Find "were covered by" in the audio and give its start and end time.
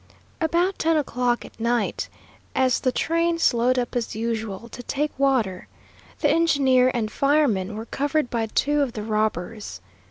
7.75-8.47